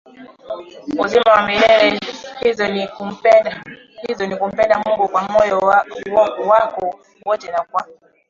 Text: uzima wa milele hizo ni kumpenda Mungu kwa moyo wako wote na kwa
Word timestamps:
uzima 1.03 1.31
wa 1.31 1.41
milele 1.47 1.99
hizo 2.41 2.67
ni 4.27 4.37
kumpenda 4.37 4.79
Mungu 4.85 5.07
kwa 5.09 5.21
moyo 5.21 5.59
wako 6.45 6.99
wote 7.25 7.51
na 7.51 7.61
kwa 7.63 7.87